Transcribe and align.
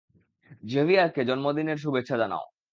জেভিয়ারকে 0.63 1.21
জন্মদিনের 1.25 1.77
শুভেচ্ছা 1.77 2.15
জানাও। 2.17 2.45